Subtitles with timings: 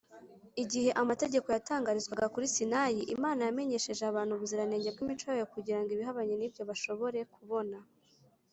[0.63, 6.61] igihe amategeko yatangarizwaga kuri sinayi, imana yamenyesheje abantu ubuziranenge bw’imico yayo kugira ngo, ibihabanye n’ibyo,
[6.69, 7.77] bashobore kubona